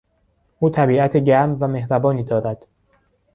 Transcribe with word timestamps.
او 0.59 0.69
طبیعت 0.69 1.17
گرم 1.17 1.57
و 1.61 1.67
مهربانی 1.67 2.23
دارد. 2.23 2.67